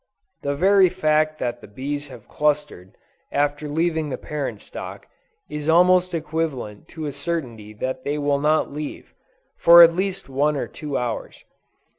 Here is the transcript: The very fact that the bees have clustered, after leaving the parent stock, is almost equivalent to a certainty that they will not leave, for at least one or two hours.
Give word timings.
The 0.41 0.55
very 0.55 0.89
fact 0.89 1.37
that 1.37 1.61
the 1.61 1.67
bees 1.67 2.07
have 2.07 2.27
clustered, 2.27 2.97
after 3.31 3.69
leaving 3.69 4.09
the 4.09 4.17
parent 4.17 4.59
stock, 4.59 5.05
is 5.47 5.69
almost 5.69 6.15
equivalent 6.15 6.87
to 6.97 7.05
a 7.05 7.11
certainty 7.11 7.71
that 7.75 8.03
they 8.03 8.17
will 8.17 8.39
not 8.39 8.73
leave, 8.73 9.13
for 9.57 9.83
at 9.83 9.93
least 9.95 10.27
one 10.27 10.55
or 10.57 10.65
two 10.67 10.97
hours. 10.97 11.45